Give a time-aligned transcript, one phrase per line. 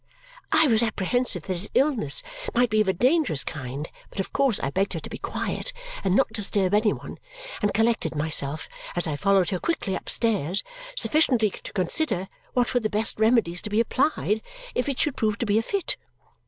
[0.51, 2.23] I was apprehensive that his illness
[2.55, 5.71] might be of a dangerous kind, but of course I begged her to be quiet
[6.03, 7.19] and not disturb any one
[7.61, 10.63] and collected myself, as I followed her quickly upstairs,
[10.97, 14.41] sufficiently to consider what were the best remedies to be applied
[14.73, 15.97] if it should prove to be a fit.